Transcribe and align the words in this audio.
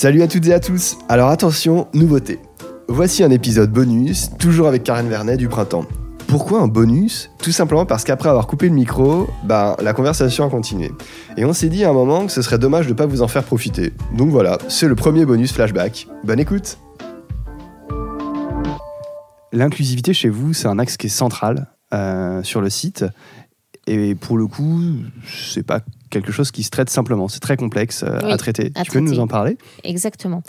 Salut 0.00 0.22
à 0.22 0.28
toutes 0.28 0.46
et 0.46 0.54
à 0.54 0.60
tous. 0.60 0.96
Alors 1.08 1.28
attention, 1.28 1.88
nouveauté. 1.92 2.38
Voici 2.86 3.24
un 3.24 3.32
épisode 3.32 3.72
bonus, 3.72 4.30
toujours 4.38 4.68
avec 4.68 4.84
Karen 4.84 5.08
Vernet 5.08 5.36
du 5.36 5.48
printemps. 5.48 5.86
Pourquoi 6.28 6.60
un 6.60 6.68
bonus? 6.68 7.32
Tout 7.42 7.50
simplement 7.50 7.84
parce 7.84 8.04
qu'après 8.04 8.28
avoir 8.28 8.46
coupé 8.46 8.68
le 8.68 8.76
micro, 8.76 9.26
bah, 9.42 9.76
la 9.82 9.92
conversation 9.94 10.46
a 10.46 10.50
continué. 10.50 10.92
Et 11.36 11.44
on 11.44 11.52
s'est 11.52 11.68
dit 11.68 11.84
à 11.84 11.90
un 11.90 11.92
moment 11.92 12.26
que 12.26 12.30
ce 12.30 12.42
serait 12.42 12.60
dommage 12.60 12.86
de 12.86 12.92
ne 12.92 12.96
pas 12.96 13.06
vous 13.06 13.22
en 13.22 13.26
faire 13.26 13.42
profiter. 13.42 13.92
Donc 14.16 14.30
voilà, 14.30 14.58
c'est 14.68 14.86
le 14.86 14.94
premier 14.94 15.26
bonus 15.26 15.52
flashback. 15.52 16.06
Bonne 16.22 16.38
écoute 16.38 16.78
L'inclusivité 19.50 20.14
chez 20.14 20.28
vous, 20.28 20.54
c'est 20.54 20.68
un 20.68 20.78
axe 20.78 20.96
qui 20.96 21.08
est 21.08 21.10
central 21.10 21.72
euh, 21.92 22.44
sur 22.44 22.60
le 22.60 22.70
site. 22.70 23.04
Et 23.88 24.14
pour 24.14 24.38
le 24.38 24.46
coup, 24.46 24.80
c'est 25.26 25.64
pas 25.64 25.80
quelque 26.10 26.32
chose 26.32 26.50
qui 26.50 26.62
se 26.62 26.70
traite 26.70 26.90
simplement. 26.90 27.28
C'est 27.28 27.40
très 27.40 27.56
complexe 27.56 28.02
euh, 28.02 28.18
à 28.20 28.36
traiter. 28.36 28.70
tu 28.70 28.90
peux 28.90 29.00
nous 29.00 29.18
en 29.18 29.26
parler? 29.26 29.58
Exactement. 29.84 30.42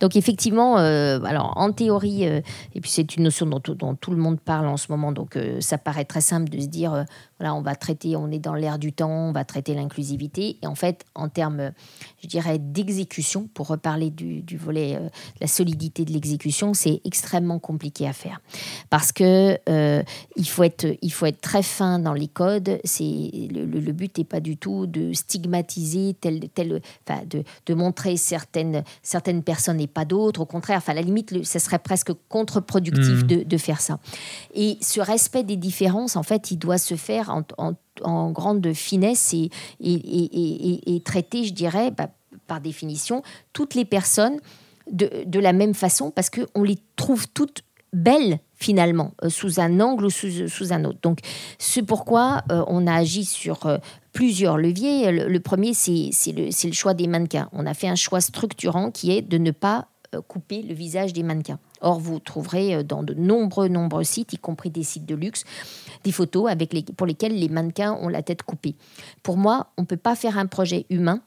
Donc 0.00 0.16
effectivement, 0.16 0.78
euh, 0.78 1.20
alors 1.24 1.52
en 1.56 1.72
théorie, 1.72 2.24
et 2.24 2.80
puis 2.80 2.90
c'est 2.90 3.16
une 3.16 3.24
notion 3.24 3.46
dont, 3.46 3.60
dont, 3.66 3.94
tout 3.94 4.10
le 4.10 4.16
monde 4.16 4.40
parle 4.40 4.66
en 4.68 4.76
ce 4.76 4.86
moment, 4.90 5.12
donc 5.12 5.38
ça 5.60 5.78
paraît 5.78 6.04
très 6.04 6.20
simple 6.20 6.50
de 6.50 6.60
se 6.60 6.66
dire, 6.66 7.04
voilà, 7.38 7.54
on 7.54 7.60
va 7.60 7.74
traiter, 7.74 8.16
on 8.16 8.30
est 8.30 8.38
dans 8.38 8.54
l'air 8.54 8.78
du 8.78 8.92
temps, 8.92 9.28
on 9.28 9.32
va 9.32 9.44
traiter 9.44 9.74
l'inclusivité. 9.74 10.58
Et 10.62 10.66
en 10.66 10.74
fait, 10.74 11.04
en 11.14 11.28
termes, 11.28 11.72
je 12.22 12.28
dirais, 12.28 12.58
d'exécution, 12.58 13.48
pour 13.52 13.66
reparler 13.68 14.10
du, 14.10 14.56
volet, 14.56 14.96
euh, 14.96 15.08
la 15.40 15.46
solidité 15.46 16.06
de 16.06 16.12
l'exécution, 16.12 16.72
c'est 16.72 17.02
extrêmement 17.04 17.58
compliqué 17.58 18.08
à 18.08 18.14
faire. 18.14 18.40
Parce 18.88 19.12
que 19.12 19.58
euh, 19.68 20.02
il, 20.36 20.48
faut 20.48 20.62
être, 20.62 20.86
il 21.02 21.12
faut 21.12 21.26
être 21.26 21.42
très 21.42 21.62
fin 21.62 21.98
dans 21.98 22.14
les 22.14 22.28
codes. 22.28 22.78
C'est, 22.84 23.48
le, 23.52 23.92
but 23.92 24.16
n'est 24.16 24.24
pas 24.24 24.40
du 24.40 24.56
tout 24.56 24.86
de 24.86 25.12
stigmatiser, 25.12 26.14
tel, 26.18 26.48
tel, 26.54 26.80
enfin, 27.06 27.20
de, 27.28 27.44
de, 27.66 27.74
montrer 27.74 28.16
certaines, 28.16 28.82
certaines 29.02 29.42
personnes 29.42 29.80
et 29.80 29.86
pas 29.86 30.06
d'autres. 30.06 30.40
Au 30.40 30.46
contraire, 30.46 30.78
enfin, 30.78 30.92
à 30.92 30.96
la 30.96 31.02
limite, 31.02 31.44
ce 31.44 31.58
serait 31.58 31.78
presque 31.78 32.12
contre-productif 32.30 33.24
mmh. 33.24 33.26
de, 33.26 33.42
de 33.42 33.56
faire 33.58 33.82
ça. 33.82 33.98
Et 34.54 34.78
ce 34.80 35.00
respect 35.00 35.44
des 35.44 35.56
différences, 35.56 36.16
en 36.16 36.22
fait, 36.22 36.50
il 36.50 36.56
doit 36.56 36.78
se 36.78 36.94
faire 36.94 37.25
en, 37.28 38.30
grande 38.30 38.72
finesse 38.72 39.34
et, 39.80 41.02
traiter, 41.04 41.44
je 41.44 41.52
dirais, 41.52 41.90
bah, 41.90 42.08
par 42.46 42.60
définition, 42.60 43.22
toutes 43.52 43.74
les 43.74 43.84
personnes 43.84 44.38
de, 44.90 45.38
la 45.38 45.52
même 45.52 45.74
façon 45.74 46.10
parce 46.10 46.30
qu'on 46.30 46.62
les 46.62 46.78
trouve 46.96 47.28
toutes 47.28 47.62
belles 47.92 48.40
finalement, 48.54 49.12
euh, 49.22 49.28
sous 49.28 49.60
un 49.60 49.80
angle 49.80 50.06
ou 50.06 50.10
sous, 50.10 50.72
un 50.72 50.84
autre. 50.84 50.98
Donc, 51.02 51.20
c'est 51.58 51.82
pourquoi 51.82 52.42
euh, 52.50 52.64
on 52.68 52.86
a 52.86 52.94
agi 52.94 53.24
sur 53.24 53.66
euh, 53.66 53.78
plusieurs 54.12 54.56
leviers. 54.56 55.12
Le, 55.12 55.40
premier, 55.40 55.74
c'est 55.74 56.10
le, 56.32 56.72
choix 56.72 56.94
des 56.94 57.06
mannequins. 57.06 57.48
On 57.52 57.66
a 57.66 57.74
fait 57.74 57.88
un 57.88 57.96
choix 57.96 58.20
structurant 58.20 58.90
qui 58.90 59.12
est 59.12 59.22
de 59.22 59.38
ne 59.38 59.50
pas 59.50 59.88
couper 60.28 60.62
le 60.62 60.72
visage 60.72 61.12
des 61.12 61.22
mannequins. 61.22 61.58
Or, 61.86 62.00
vous 62.00 62.18
trouverez 62.18 62.82
dans 62.82 63.04
de 63.04 63.14
nombreux, 63.14 63.68
nombreux 63.68 64.02
sites, 64.02 64.32
y 64.32 64.38
compris 64.38 64.70
des 64.70 64.82
sites 64.82 65.06
de 65.06 65.14
luxe, 65.14 65.44
des 66.02 66.10
photos 66.10 66.50
avec 66.50 66.74
pour 66.96 67.06
lesquelles 67.06 67.38
les 67.38 67.48
mannequins 67.48 67.92
ont 67.92 68.08
la 68.08 68.22
tête 68.22 68.42
coupée. 68.42 68.74
Pour 69.22 69.36
moi, 69.36 69.68
on 69.76 69.82
ne 69.82 69.86
peut 69.86 69.96
pas 69.96 70.16
faire 70.16 70.36
un 70.36 70.46
projet 70.46 70.86
humain 70.90 71.20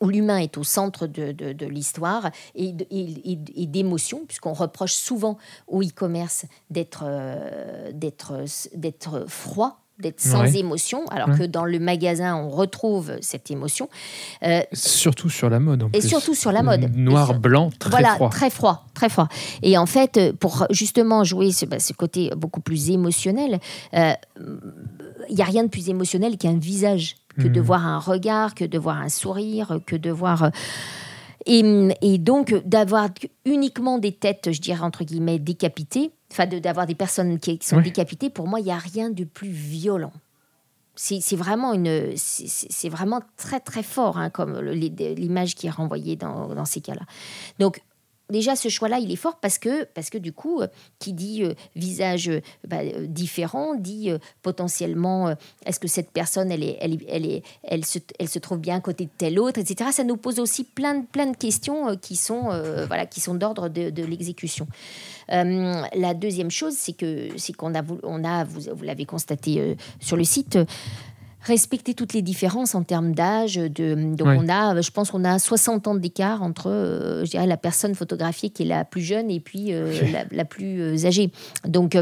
où 0.00 0.08
l'humain 0.08 0.38
est 0.38 0.56
au 0.56 0.62
centre 0.62 1.08
de, 1.08 1.32
de, 1.32 1.66
l'histoire 1.66 2.30
et, 2.54 2.72
d'émotion, 2.72 4.24
puisqu'on 4.26 4.52
reproche 4.52 4.94
souvent 4.94 5.36
au 5.66 5.82
e-commerce 5.82 6.46
d'être 6.70 7.04
euh, 7.04 7.90
d'être 7.92 9.24
froid 9.28 9.85
d'être 9.98 10.20
sans 10.20 10.44
émotion, 10.44 11.06
alors 11.06 11.36
que 11.36 11.44
dans 11.44 11.64
le 11.64 11.78
magasin, 11.78 12.36
on 12.36 12.50
retrouve 12.50 13.12
cette 13.20 13.50
émotion. 13.50 13.88
Euh, 14.42 14.60
surtout 14.72 15.30
sur 15.30 15.48
la 15.48 15.58
mode. 15.58 15.84
En 15.84 15.90
et 15.92 16.00
surtout 16.00 16.34
sur 16.34 16.52
la 16.52 16.62
mode. 16.62 16.94
Noir, 16.96 17.34
blanc, 17.38 17.70
très 17.78 17.90
voilà, 17.90 18.14
froid. 18.14 18.30
Très 18.30 18.50
froid, 18.50 18.86
très 18.94 19.08
froid. 19.08 19.28
Et 19.62 19.78
en 19.78 19.86
fait, 19.86 20.32
pour 20.38 20.66
justement 20.70 21.24
jouer 21.24 21.52
ce, 21.52 21.64
bah, 21.66 21.78
ce 21.78 21.92
côté 21.92 22.30
beaucoup 22.36 22.60
plus 22.60 22.90
émotionnel, 22.90 23.58
euh, 23.94 24.12
il 25.28 25.34
n'y 25.34 25.42
a 25.42 25.46
rien 25.46 25.64
de 25.64 25.68
plus 25.68 25.88
émotionnel 25.88 26.36
qu'un 26.36 26.58
visage, 26.58 27.16
que 27.38 27.48
de 27.48 27.60
mhm. 27.60 27.66
voir 27.66 27.86
un 27.86 27.98
regard, 27.98 28.54
que 28.54 28.64
de 28.64 28.78
voir 28.78 28.98
un 28.98 29.08
sourire, 29.08 29.80
que 29.86 29.96
de 29.96 30.10
voir... 30.10 30.44
Euh, 30.44 30.50
et, 31.48 32.18
donc, 32.18 32.54
d'avoir 32.64 33.08
uniquement 33.44 33.98
des 33.98 34.10
têtes, 34.10 34.50
je 34.50 34.60
dirais, 34.60 34.80
entre 34.80 35.04
guillemets, 35.04 35.38
décapitées, 35.38 36.10
enfin, 36.32 36.46
d'avoir 36.46 36.86
des 36.86 36.94
personnes 36.94 37.38
qui, 37.38 37.58
sont 37.62 37.80
décapitées, 37.80 38.30
pour 38.30 38.48
moi, 38.48 38.60
il 38.60 38.64
n'y 38.64 38.72
a 38.72 38.78
rien 38.78 39.10
de 39.10 39.24
plus 39.24 39.50
violent. 39.50 40.12
C'est 40.94 41.36
vraiment 41.36 41.74
une, 41.74 42.14
c'est 42.16 42.88
vraiment 42.88 43.20
très 43.36 43.60
très 43.60 43.82
fort 43.82 44.16
hein, 44.16 44.30
comme 44.30 44.58
l'image 44.60 45.54
qui 45.54 45.66
est 45.66 45.70
renvoyée 45.70 46.16
dans, 46.16 46.54
dans 46.54 46.64
ces 46.64 46.80
cas-là. 46.80 47.02
Donc 47.58 47.82
déjà 48.30 48.56
ce 48.56 48.68
choix-là, 48.68 48.98
il 48.98 49.10
est 49.10 49.16
fort 49.16 49.38
parce 49.40 49.58
que, 49.58 50.18
du 50.18 50.32
coup, 50.32 50.60
euh, 50.60 50.68
qui 50.98 51.12
dit 51.12 51.44
euh, 51.44 51.54
visage 51.74 52.28
euh, 52.28 52.40
bah, 52.66 52.78
différent, 53.06 53.74
dit 53.74 54.10
potentiellement 54.42 55.34
est-ce 55.64 55.80
que 55.80 55.88
cette 55.88 56.10
personne, 56.10 56.50
elle, 56.50 56.62
est, 56.62 57.42
elle, 57.62 57.84
se, 57.84 58.38
trouve 58.38 58.58
bien 58.58 58.76
à 58.76 58.80
côté 58.80 59.04
de 59.04 59.10
telle 59.16 59.38
autre, 59.38 59.58
etc. 59.58 59.90
Ça 59.92 60.04
nous 60.04 60.16
pose 60.16 60.38
aussi 60.38 60.64
plein 60.64 60.94
de, 60.94 61.36
questions 61.36 61.96
qui 61.96 62.16
sont, 62.16 62.50
d'ordre 63.34 63.68
de, 63.68 64.04
l'exécution. 64.04 64.66
la 65.28 66.14
deuxième 66.14 66.50
chose, 66.50 66.74
c'est 66.76 66.96
que 66.96 67.28
c'est 67.36 67.52
qu'on 67.52 67.74
a, 67.74 67.82
vous 68.44 68.82
l'avez 68.82 69.04
constaté 69.04 69.76
sur 70.00 70.16
le 70.16 70.24
site, 70.24 70.58
respecter 71.46 71.94
toutes 71.94 72.12
les 72.12 72.22
différences 72.22 72.74
en 72.74 72.82
termes 72.82 73.12
d'âge. 73.12 73.54
De, 73.54 73.94
donc 74.14 74.28
on 74.28 74.48
a, 74.48 74.80
je 74.80 74.90
pense 74.90 75.10
qu'on 75.10 75.24
a 75.24 75.38
60 75.38 75.86
ans 75.86 75.94
d'écart 75.94 76.42
entre 76.42 76.70
euh, 76.70 77.24
je 77.24 77.30
dirais, 77.30 77.46
la 77.46 77.56
personne 77.56 77.94
photographiée 77.94 78.50
qui 78.50 78.64
est 78.64 78.66
la 78.66 78.84
plus 78.84 79.02
jeune 79.02 79.30
et 79.30 79.40
puis 79.40 79.72
euh, 79.72 79.92
la, 80.32 80.44
plus 80.44 80.80
euh, 80.80 81.06
âgée. 81.06 81.30
Donc 81.66 81.96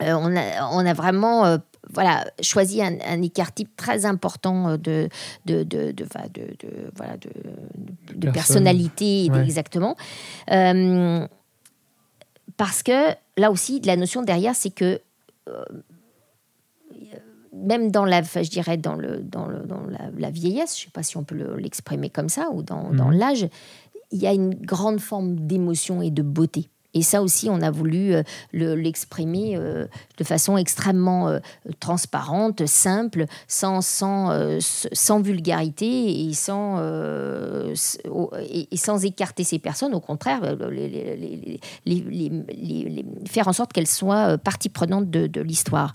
on, 0.00 0.36
a, 0.36 0.68
on 0.72 0.84
a 0.84 0.92
vraiment 0.92 1.58
voilà, 1.92 2.24
choisi 2.40 2.82
un, 2.82 3.22
écart 3.22 3.52
type 3.52 3.74
très 3.76 4.04
important 4.06 4.76
de, 4.76 5.08
de, 5.46 5.62
de, 5.64 5.92
de, 5.92 6.06
voilà, 6.94 7.16
de, 8.14 8.30
personnalité, 8.30 9.26
exactement. 9.26 9.96
parce 12.56 12.82
que 12.82 13.14
là 13.36 13.50
aussi, 13.50 13.80
la 13.80 13.96
notion 13.96 14.22
derrière, 14.22 14.54
c'est 14.54 14.70
que 14.70 15.00
même 17.52 17.90
dans 17.90 18.04
la, 18.04 18.22
je 18.22 18.50
dirais 18.50 18.76
dans, 18.76 18.94
le, 18.94 19.18
dans, 19.18 19.46
le, 19.46 19.60
dans 19.60 19.82
la, 20.18 20.30
vieillesse, 20.30 20.76
je 20.76 20.82
ne 20.82 20.86
sais 20.86 20.92
pas 20.92 21.02
si 21.02 21.16
on 21.16 21.24
peut 21.24 21.56
l'exprimer 21.56 22.10
comme 22.10 22.28
ça, 22.28 22.48
ou 22.52 22.62
dans, 22.62 22.90
dans 22.90 23.08
mhm. 23.08 23.18
l'âge, 23.18 23.48
il 24.10 24.20
y 24.20 24.26
a 24.26 24.32
une 24.32 24.54
grande 24.54 25.00
forme 25.00 25.36
d'émotion 25.36 26.02
et 26.02 26.10
de 26.10 26.22
beauté. 26.22 26.68
Et 26.94 27.02
ça 27.02 27.22
aussi, 27.22 27.48
on 27.48 27.62
a 27.62 27.70
voulu 27.70 28.14
euh, 28.14 28.22
l'exprimer 28.52 29.56
euh, 29.56 29.86
de 30.18 30.24
façon 30.24 30.58
extrêmement 30.58 31.28
euh, 31.28 31.38
transparente, 31.80 32.66
simple, 32.66 33.24
sans, 33.48 33.80
sans, 33.80 34.58
sans 34.60 35.22
vulgarité 35.22 36.26
et 36.26 36.34
sans, 36.34 36.82
et, 38.42 38.76
sans 38.76 39.04
écarter 39.04 39.44
ces 39.44 39.58
personnes. 39.58 39.94
Au 39.94 40.00
contraire, 40.00 40.56
les, 40.70 41.58
les, 41.86 43.04
faire 43.26 43.48
en 43.48 43.52
sorte 43.52 43.72
qu'elles 43.72 43.86
soient 43.86 44.36
partie 44.36 44.68
prenante 44.68 45.10
de, 45.10 45.26
de 45.26 45.40
l'histoire. 45.40 45.94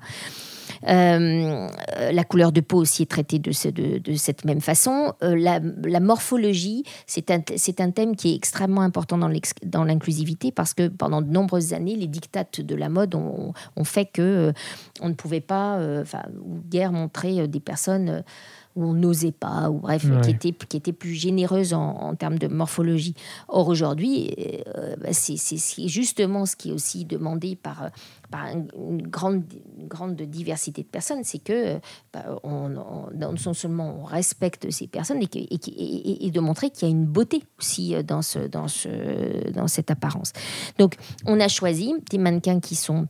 Euh, 0.88 1.68
la 2.12 2.24
couleur 2.24 2.52
de 2.52 2.62
peau 2.62 2.78
aussi 2.78 3.04
est 3.04 3.12
traitée 3.12 3.40
de, 3.40 3.52
cette 3.52 4.46
même 4.46 4.62
façon. 4.62 5.14
Euh, 5.24 5.36
la, 5.36 6.00
morphologie, 6.00 6.84
c'est 7.06 7.32
un, 7.32 7.92
thème 7.92 8.16
qui 8.16 8.32
est 8.32 8.36
extrêmement 8.36 8.82
important 8.82 9.18
dans 9.18 9.84
l'inclusivité 9.84 10.52
parce 10.52 10.74
que 10.74 10.88
pendant 10.88 11.22
de 11.22 11.32
nombreuses 11.32 11.74
années, 11.74 11.96
les 11.96 12.08
dictates 12.08 12.62
de 12.62 12.76
la 12.76 12.90
mode 12.90 13.16
ont, 13.16 13.54
fait 13.84 14.06
que 14.06 14.22
euh, 14.22 14.52
on 15.02 15.10
ne 15.10 15.14
pouvait 15.14 15.42
pas, 15.42 15.80
enfin, 16.02 16.24
ou 16.44 16.60
guère 16.70 16.92
montrer 16.92 17.48
des 17.48 17.60
personnes 17.60 18.24
où 18.78 18.84
on 18.86 18.94
n'osait 18.94 19.32
pas, 19.32 19.72
ou 19.72 19.80
bref, 19.80 20.06
qui, 20.22 20.30
était, 20.30 20.52
qui 20.52 20.78
était 20.78 20.94
plus 20.94 21.16
généreuse 21.16 21.74
en, 21.74 22.16
termes 22.16 22.38
de 22.38 22.48
morphologie. 22.48 23.16
Or, 23.48 23.68
aujourd'hui, 23.68 24.32
euh, 24.78 24.96
bah, 24.98 25.10
c'est 25.14 25.88
justement 25.88 26.46
ce 26.46 26.56
qui 26.56 26.70
est 26.70 26.74
aussi 26.74 27.04
demandé 27.04 27.56
par, 27.56 27.90
par 28.30 28.48
une, 28.50 29.02
grande, 29.02 29.44
grande 29.80 30.16
diversité 30.16 30.84
de 30.84 30.88
personnes, 30.88 31.24
c'est 31.24 31.44
que 31.44 31.80
bah, 32.14 32.40
on, 32.44 32.70
non 32.70 33.54
seulement 33.54 34.02
on 34.02 34.04
respecte 34.04 34.70
ces 34.70 34.86
personnes 34.86 35.24
et, 35.24 35.28
et, 35.36 36.28
et 36.28 36.32
de 36.32 36.40
montrer 36.40 36.70
qu'il 36.70 36.88
y 36.88 36.92
a 36.92 36.94
une 36.94 37.06
beauté 37.06 37.44
aussi 37.58 37.96
dans, 38.04 38.22
ce, 38.22 38.40
dans, 38.40 38.68
ce, 38.68 39.50
dans 39.52 39.68
cette 39.68 39.90
apparence. 39.90 40.34
Donc, 40.78 40.98
on 41.26 41.40
a 41.40 41.48
choisi 41.48 41.96
des 42.12 42.20
mannequins 42.20 42.60
qui 42.60 42.76
sont 42.76 43.08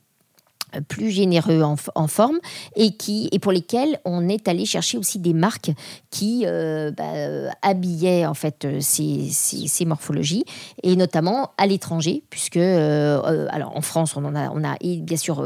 plus 0.87 1.11
généreux 1.11 1.61
en, 1.61 2.07
forme 2.07 2.39
et 2.75 2.91
qui 2.91 3.29
et 3.31 3.39
pour 3.39 3.51
lesquels 3.51 3.99
on 4.05 4.27
est 4.27 4.47
allé 4.47 4.65
chercher 4.65 4.97
aussi 4.97 5.19
des 5.19 5.33
marques 5.33 5.71
qui 6.09 6.43
euh, 6.45 6.91
bah, 6.91 7.03
euh, 7.15 7.49
habillaient 7.61 8.25
en 8.25 8.33
fait 8.33 8.65
euh, 8.65 8.79
ces, 8.81 9.29
ces, 9.29 9.85
morphologies 9.85 10.43
et 10.83 10.95
notamment 10.95 11.51
à 11.57 11.67
l'étranger 11.67 12.23
puisque 12.29 12.57
alors 12.57 13.75
en 13.75 13.81
France 13.81 14.17
on 14.17 14.25
en 14.25 14.35
a 14.35 14.49
on 14.49 14.63
a 14.63 14.75
et 14.81 14.97
bien 14.97 15.17
sûr 15.17 15.45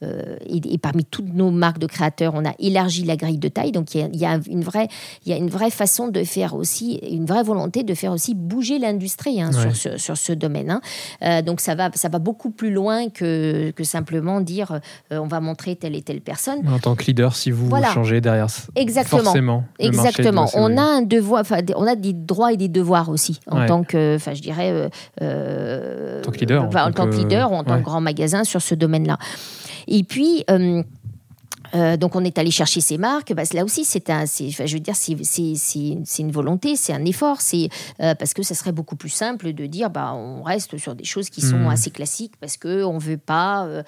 et, 0.00 0.78
parmi 0.78 1.04
toutes 1.04 1.32
nos 1.34 1.50
marques 1.50 1.78
de 1.78 1.86
créateurs 1.86 2.32
on 2.34 2.44
a 2.44 2.54
élargi 2.58 3.04
la 3.04 3.16
grille 3.16 3.38
de 3.38 3.48
taille 3.48 3.72
donc 3.72 3.94
il 3.94 4.16
y 4.16 4.24
a, 4.24 4.38
une 4.48 4.64
vraie 4.64 4.88
il 5.26 5.30
y 5.30 5.34
a 5.34 5.36
une 5.36 5.50
vraie 5.50 5.70
façon 5.70 6.08
de 6.08 6.24
faire 6.24 6.54
aussi 6.54 6.96
une 7.10 7.26
vraie 7.26 7.42
volonté 7.42 7.82
de 7.82 7.94
faire 7.94 8.12
aussi 8.12 8.34
bouger 8.34 8.78
l'industrie 8.78 9.42
hein, 9.42 9.52
sur, 9.52 9.76
ce, 9.76 9.98
sur 9.98 10.16
ce 10.16 10.32
domaine 10.32 10.80
hein. 11.20 11.42
donc 11.42 11.60
ça 11.60 11.74
va 11.74 11.90
ça 11.94 12.08
va 12.08 12.18
beaucoup 12.18 12.50
plus 12.50 12.70
loin 12.70 13.10
que, 13.10 13.70
que 13.72 13.84
simplement 13.84 14.40
dire 14.40 14.53
euh, 14.62 14.78
on 15.10 15.26
va 15.26 15.40
montrer 15.40 15.76
telle 15.76 15.94
et 15.94 16.02
telle 16.02 16.20
personne. 16.20 16.66
En 16.68 16.78
tant 16.78 16.94
que 16.94 17.04
leader, 17.04 17.34
si 17.34 17.50
vous 17.50 17.70
changez 17.92 18.20
derrière, 18.20 18.46
exactement, 18.74 19.22
forcément, 19.22 19.64
exactement. 19.78 20.48
On 20.54 20.76
a 20.76 20.82
un 20.82 21.02
devoir, 21.02 21.44
on 21.76 21.86
a 21.86 21.96
des 21.96 22.12
droits 22.12 22.52
et 22.52 22.56
des 22.56 22.68
devoirs 22.68 23.08
aussi 23.08 23.40
en 23.50 23.66
tant 23.66 23.84
que, 23.84 24.16
enfin, 24.16 24.34
je 24.34 24.42
dirais, 24.42 24.70
euh, 24.70 24.88
euh, 25.22 26.20
en 26.20 26.22
tant 26.22 26.30
que 26.30 26.38
leader, 26.38 26.64
en, 26.64 26.92
tant 26.92 27.06
que, 27.08 27.16
leader 27.16 27.52
ou 27.52 27.54
en 27.56 27.64
tant 27.64 27.78
que 27.78 27.84
grand 27.84 28.00
magasin 28.00 28.44
sur 28.44 28.62
ce 28.62 28.74
domaine-là. 28.74 29.18
Et 29.86 30.04
puis. 30.04 30.44
Euh, 31.74 31.96
donc 31.96 32.14
on 32.16 32.24
est 32.24 32.38
allé 32.38 32.50
chercher 32.50 32.80
ces 32.80 32.96
marques. 32.98 33.32
Bah, 33.34 33.44
là 33.52 33.64
aussi, 33.64 33.84
c'est 33.84 34.10
un, 34.10 34.24
je 34.26 34.74
veux 34.74 34.80
dire, 34.80 34.96
c'est 34.96 35.12
une 36.18 36.32
volonté, 36.32 36.74
c'est 36.76 36.92
un 36.92 37.04
effort. 37.04 37.40
C'est 37.40 37.68
euh, 38.00 38.14
parce 38.14 38.34
que 38.34 38.42
ça 38.42 38.54
serait 38.54 38.72
beaucoup 38.72 38.96
plus 38.96 39.10
simple 39.10 39.52
de 39.52 39.66
dire, 39.66 39.90
bah, 39.90 40.12
on 40.14 40.42
reste 40.42 40.76
sur 40.78 40.94
des 40.94 41.04
choses 41.04 41.28
qui 41.30 41.40
sont 41.40 41.58
hmm. 41.58 41.68
assez 41.68 41.90
classiques 41.90 42.34
parce 42.40 42.56
que 42.56 42.84
on 42.84 42.98
veut 42.98 43.16
pas 43.16 43.66
euh, 43.66 43.82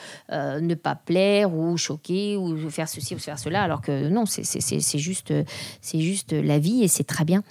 ne 0.61 0.75
pas 0.75 0.95
plaire 0.95 1.53
ou 1.55 1.77
choquer 1.77 2.37
ou 2.37 2.57
faire 2.71 2.89
ceci 2.89 3.15
ou 3.15 3.19
faire 3.19 3.39
cela. 3.39 3.63
Alors 3.63 3.81
que 3.81 4.09
non, 4.09 4.25
c'est 4.27 4.99
juste, 4.99 5.33
c'est 5.81 6.01
juste 6.01 6.33
la 6.33 6.59
vie 6.59 6.83
et 6.83 6.89
c'est 6.89 7.05
très 7.05 7.25
bien. 7.25 7.45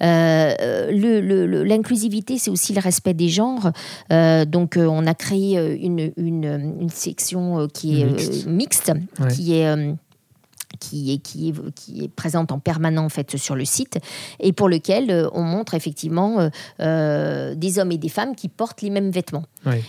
L'inclusivité, 0.00 2.38
c'est 2.38 2.50
aussi 2.50 2.72
le 2.72 2.80
respect 2.80 3.12
des 3.14 3.28
genres. 3.28 3.72
donc 4.46 4.76
on 4.76 5.06
a 5.06 5.14
créé 5.14 5.58
une, 5.80 6.12
une, 6.16 6.76
une 6.80 6.90
section 6.90 7.68
qui 7.72 8.02
est 8.02 8.46
mixte, 8.46 8.92
qui 9.34 9.54
est 9.54 9.79
um, 9.80 10.00
qui 10.80 11.12
est, 11.12 11.18
qui, 11.18 11.50
est, 11.50 11.74
qui 11.74 12.04
est 12.04 12.08
présente 12.08 12.50
en 12.50 12.58
permanent 12.58 13.04
en 13.04 13.08
fait 13.08 13.36
sur 13.36 13.54
le 13.54 13.64
site 13.64 13.98
et 14.40 14.52
pour 14.52 14.68
lequel 14.68 15.10
euh, 15.10 15.28
on 15.32 15.42
montre 15.42 15.74
effectivement 15.74 16.40
euh, 16.40 16.48
euh, 16.80 17.54
des 17.54 17.78
hommes 17.78 17.92
et 17.92 17.98
des 17.98 18.08
femmes 18.08 18.34
qui 18.34 18.48
portent 18.48 18.82
les 18.82 18.90
mêmes 18.90 19.10
vêtements. 19.10 19.44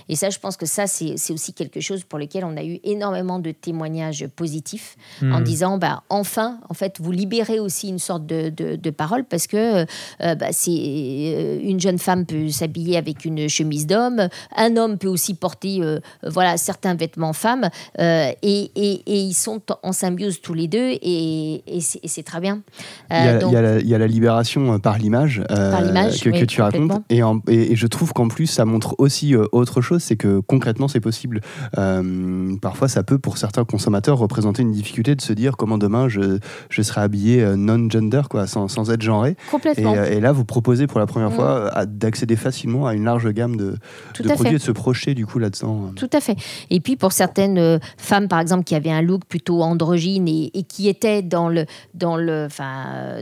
Et 0.10 0.18
ça, 0.18 0.30
je 0.30 0.38
pense 0.38 0.58
que 0.58 0.66
ça, 0.66 0.86
c'est 0.86 1.16
aussi 1.32 1.54
quelque 1.54 1.80
chose 1.80 2.04
pour 2.04 2.20
lequel 2.20 2.44
on 2.44 2.58
a 2.58 2.64
eu 2.64 2.80
énormément 2.84 3.40
de 3.40 3.52
témoignages 3.52 4.28
positifs 4.28 4.98
en 5.22 5.40
hmm. 5.40 5.44
disant, 5.46 5.78
bah, 5.78 6.04
enfin, 6.10 6.60
en 6.68 6.74
fait, 6.74 6.98
vous 7.00 7.14
libérez 7.14 7.58
aussi 7.58 7.88
une 7.88 7.98
sorte 7.98 8.26
de, 8.26 8.50
de, 8.50 8.90
parole 8.90 9.24
parce 9.24 9.48
que 9.48 9.86
bah, 10.20 10.48
c'est 10.52 11.62
une 11.64 11.80
jeune 11.80 12.00
femme 12.00 12.26
peut 12.26 12.50
s'habiller 12.50 12.98
avec 12.98 13.24
une 13.24 13.48
chemise 13.48 13.88
d'homme, 13.88 14.28
un 14.58 14.76
homme 14.76 14.98
peut 14.98 15.08
aussi 15.08 15.36
porter 15.36 15.80
voilà 16.22 16.58
certains 16.58 16.96
vêtements 16.96 17.32
femmes 17.32 17.70
et, 17.98 18.34
et, 18.42 18.72
et, 18.76 19.20
ils 19.22 19.34
sont 19.34 19.62
en 19.84 19.94
symbiose 19.94 20.42
tous 20.42 20.54
les 20.54 20.68
deux 20.68 20.81
et, 21.02 21.80
c'est 21.80 22.24
très 22.24 22.40
bien. 22.40 22.62
il, 23.10 23.16
y 23.86 23.94
a, 23.94 23.98
la, 23.98 24.08
libération 24.08 24.74
euh, 24.74 24.78
par 24.78 24.98
l'image 24.98 25.42
euh, 25.52 26.12
que, 26.12 26.46
tu 26.46 26.62
racontes. 26.62 26.92
Et, 27.10 27.22
et, 27.48 27.76
je 27.76 27.88
trouve 27.88 28.14
qu'en 28.14 28.28
plus, 28.28 28.48
ça 28.48 28.66
montre 28.66 28.96
aussi 28.98 29.36
euh, 29.36 29.46
autre 29.52 29.82
chose, 29.82 30.04
c'est 30.04 30.16
que 30.16 30.40
concrètement, 30.40 30.88
c'est 30.88 31.00
possible. 31.00 31.42
parfois, 32.62 32.88
ça 32.88 33.04
peut, 33.04 33.18
pour 33.18 33.38
certains 33.38 33.66
consommateurs, 33.66 34.18
représenter 34.18 34.62
une 34.62 34.72
difficulté 34.72 35.16
de 35.16 35.22
se 35.22 35.34
dire 35.34 35.58
comment 35.58 35.78
demain 35.78 36.10
je, 36.10 36.40
je 36.70 36.82
serai 36.82 37.02
habillé 37.02 37.46
non-gender, 37.56 38.24
quoi, 38.30 38.48
sans, 38.48 38.68
sans, 38.68 38.92
être 38.92 39.02
genré. 39.02 39.36
Complètement. 39.50 39.96
Et, 40.04 40.20
là, 40.20 40.32
vous 40.32 40.46
proposez 40.46 40.88
pour 40.88 41.00
la 41.00 41.06
première 41.06 41.32
mm. 41.32 41.36
fois 41.36 41.86
d'accéder 41.86 42.36
facilement 42.36 42.88
à 42.88 42.94
une 42.94 43.06
large 43.06 43.30
gamme 43.32 43.56
de, 43.56 43.76
de 44.20 44.30
produits 44.30 44.56
et 44.56 44.58
de 44.58 44.64
se 44.64 44.72
projeter 44.72 45.14
du 45.14 45.26
coup 45.26 45.40
là-dedans. 45.40 45.92
Tout 45.96 46.10
à 46.14 46.20
fait. 46.20 46.36
Et 46.70 46.80
puis 46.80 46.96
pour 46.96 47.12
certaines 47.12 47.80
femmes, 47.98 48.28
par 48.28 48.40
exemple, 48.40 48.64
qui 48.64 48.76
avaient 48.76 48.92
un 48.92 49.02
look 49.02 49.26
plutôt 49.26 49.62
androgyne 49.62 50.28
et, 50.28 50.52
et 50.54 50.64
qui 50.72 50.88
était 50.88 51.22
dans 51.22 51.50
le, 51.50 51.66
dans 51.94 52.16
le, 52.16 52.46
enfin, 52.46 53.20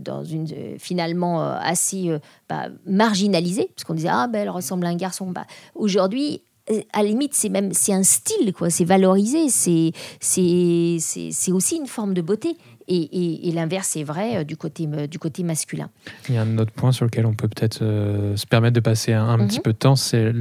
dans 0.00 0.24
une 0.24 0.46
finalement 0.78 1.42
euh, 1.42 1.56
assez 1.60 2.08
euh, 2.08 2.18
bah, 2.48 2.68
marginalisée, 2.86 3.68
parce 3.74 3.84
qu'on 3.84 3.94
disait 3.94 4.08
ah 4.10 4.28
ben 4.28 4.40
elle 4.40 4.50
ressemble 4.50 4.86
à 4.86 4.88
un 4.88 4.96
garçon. 4.96 5.30
Bah, 5.30 5.46
aujourd'hui, 5.74 6.40
euh, 6.70 6.80
à 6.94 7.02
la 7.02 7.08
limite, 7.08 7.34
c'est 7.34 7.50
même 7.50 7.72
c'est 7.72 7.92
un 7.92 8.02
style, 8.02 8.52
quoi. 8.54 8.70
C'est 8.70 8.84
valorisé, 8.84 9.50
c'est 9.50 9.92
c'est 10.20 10.96
c'est 11.00 11.52
aussi 11.52 11.76
une 11.76 11.86
forme 11.86 12.14
de 12.14 12.22
beauté. 12.22 12.56
Et, 12.88 13.48
et, 13.48 13.50
l'inverse 13.50 13.96
est 13.96 14.04
vrai 14.04 14.44
du 14.44 14.56
côté 14.56 14.86
du 14.86 15.18
côté 15.18 15.42
masculin. 15.42 15.90
Il 16.28 16.36
y 16.36 16.38
a 16.38 16.42
un 16.42 16.56
autre 16.56 16.70
point 16.70 16.92
sur 16.92 17.04
lequel 17.04 17.26
on 17.26 17.34
peut 17.34 17.48
peut-être 17.48 17.78
se 17.78 18.46
permettre 18.46 18.74
de 18.74 18.80
passer 18.80 19.12
un, 19.12 19.44
petit 19.44 19.58
mhm. 19.58 19.62
peu 19.64 19.72
de 19.72 19.78
temps, 19.78 19.96
c'est 19.96 20.32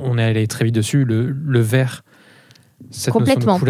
on 0.00 0.16
est 0.16 0.24
allé 0.24 0.46
très 0.46 0.64
vite 0.64 0.74
dessus, 0.74 1.04
le, 1.04 1.28
le 1.28 1.60
vert 1.60 2.04
complètement. 3.10 3.60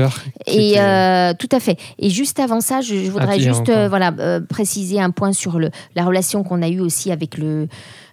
Et 0.47 0.75
euh, 0.79 1.33
tout 1.39 1.49
à 1.53 1.61
fait. 1.61 1.79
Et 1.99 2.11
juste 2.11 2.39
avant 2.41 2.61
ça, 2.61 2.81
je, 2.81 3.11
voudrais 3.11 3.41
juste 3.41 3.69
euh, 3.69 3.89
voilà 3.89 4.15
euh, 4.19 4.41
préciser 4.41 5.01
un 5.01 5.11
point 5.11 5.33
sur 5.33 5.59
le, 5.59 5.71
la 5.95 6.05
relation 6.05 6.43
qu'on 6.43 6.63
a 6.63 6.69
eue 6.69 6.81
aussi 6.81 7.11
avec 7.13 7.39
le 7.39 7.69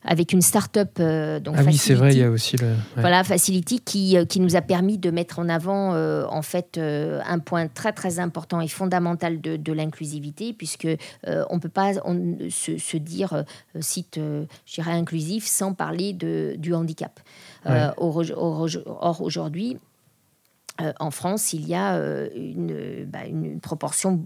avec 0.05 0.31
une 0.31 0.41
start-up 0.41 0.97
donc 1.43 1.55
ah 1.57 1.61
oui, 1.65 1.75
c'est 1.75 1.93
vrai, 1.93 2.13
il 2.13 2.19
y 2.19 2.23
a 2.23 2.29
aussi 2.29 2.55
le 2.55 2.67
voilà 2.95 3.25
Facility 3.25 3.81
qui, 3.81 4.15
qui 4.29 4.39
nous 4.39 4.55
a 4.55 4.61
permis 4.61 4.97
de 4.97 5.11
mettre 5.11 5.39
en 5.39 5.49
avant 5.49 5.93
en 5.93 6.41
fait 6.41 6.79
un 6.79 7.39
point 7.39 7.67
très 7.67 7.91
très 7.91 8.17
important 8.19 8.61
et 8.61 8.69
fondamental 8.69 9.41
de, 9.41 9.57
de 9.57 9.73
l'inclusivité 9.73 10.53
puisque 10.53 10.87
on 11.49 11.59
peut 11.59 11.69
pas 11.69 11.91
on, 12.05 12.37
se, 12.49 12.77
se, 12.77 12.95
dire 12.95 13.43
site 13.81 14.17
je 14.65 14.73
dirais 14.73 14.93
inclusif 14.93 15.45
sans 15.45 15.73
parler 15.73 16.13
de 16.13 16.55
du 16.57 16.73
handicap. 16.73 17.19
or 17.97 19.21
aujourd'hui 19.21 19.77
euh, 20.81 20.93
en 20.99 21.11
France, 21.11 21.53
il 21.53 21.67
y 21.67 21.75
a 21.75 21.95
euh, 21.95 23.05
bah, 23.05 23.25
une, 23.25 23.59
proportion 23.59 24.25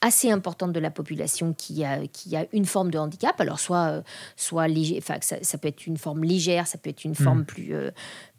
assez 0.00 0.30
importante 0.30 0.72
de 0.72 0.80
la 0.80 0.90
population 0.90 1.54
qui 1.54 1.84
a, 1.84 2.06
qui 2.06 2.36
a 2.36 2.46
une 2.52 2.66
forme 2.66 2.90
de 2.90 2.98
handicap. 2.98 3.40
Alors, 3.40 3.58
soit, 3.58 3.88
euh, 3.88 4.02
soit 4.36 4.68
léger, 4.68 5.00
ça, 5.00 5.18
ça, 5.20 5.58
peut 5.58 5.68
être 5.68 5.86
une 5.86 5.96
forme 5.96 6.24
légère, 6.24 6.66
ça 6.66 6.78
peut 6.78 6.90
être 6.90 7.04
une 7.04 7.14
forme 7.14 7.40
mm. 7.40 7.46
plus, 7.46 7.74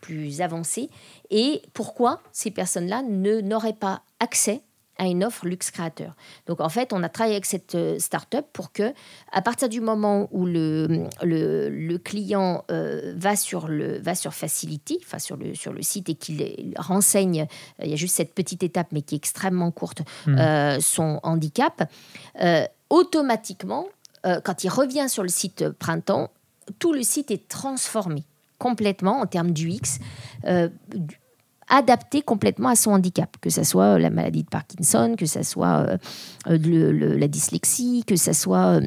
plus 0.02 0.42
avancée. 0.42 0.90
Et 1.32 1.62
pourquoi 1.74 2.22
ces 2.32 2.52
personnes-là 2.52 3.02
n'auraient 3.02 3.74
pas 3.74 4.04
accès 4.20 4.62
à 4.98 5.06
une 5.06 5.24
offre 5.24 5.46
luxe 5.46 5.72
créateur. 5.72 6.16
Donc 6.48 6.62
en 6.62 6.70
fait, 6.70 6.94
on 6.94 7.04
a 7.04 7.10
travaillé 7.10 7.36
avec 7.36 7.46
cette 7.46 7.76
euh, 7.76 8.00
start-up 8.00 8.46
pour 8.54 8.72
que, 8.72 8.94
à 9.32 9.42
partir 9.42 9.70
du 9.70 9.82
moment 9.82 10.30
où 10.32 10.46
le, 10.46 11.08
le, 11.22 11.98
client 11.98 12.64
euh, 12.72 13.14
va, 13.16 13.36
sur 13.36 13.68
le, 13.68 14.00
va 14.00 14.16
sur 14.16 14.34
Facility, 14.34 15.00
enfin 15.04 15.20
sur 15.20 15.38
le, 15.38 15.54
sur 15.54 15.74
le 15.74 15.82
site 15.82 16.10
et 16.10 16.16
qu'il 16.16 16.74
renseigne, 16.78 17.48
il 17.82 17.90
y 17.90 17.94
a 17.94 17.98
juste 17.98 18.16
cette 18.16 18.34
petite 18.34 18.64
étape 18.64 18.88
mais 18.92 19.02
qui 19.02 19.16
est 19.16 19.18
extrêmement 19.18 19.72
courte, 19.72 20.02
euh, 20.28 20.80
son 20.80 21.20
handicap, 21.24 21.90
automatiquement, 22.90 23.88
quand 24.44 24.64
il 24.64 24.70
revient 24.70 25.08
sur 25.10 25.24
le 25.24 25.30
site 25.30 25.70
Printemps, 25.70 26.32
tout 26.80 26.94
le 26.94 27.04
site 27.04 27.32
est 27.32 27.48
transformé 27.48 28.24
complètement 28.58 29.20
en 29.20 29.25
termes 29.25 29.52
d'UX 29.52 30.00
adapté 31.69 32.22
complètement 32.22 32.69
à 32.69 32.75
son 32.75 32.91
handicap, 32.91 33.36
que 33.41 33.50
ce 33.50 33.63
soit 33.63 33.95
euh, 33.95 34.00
la 34.00 34.10
maladie 34.10 34.43
de 34.43 34.50
Parkinson, 34.50 35.15
que 35.17 35.25
ce 35.25 35.43
soit 35.43 35.86
euh, 35.88 35.98
euh, 36.50 37.17
la 37.17 37.27
dyslexie, 37.27 38.03
que 38.05 38.15
ce 38.15 38.34
soit 38.34 38.79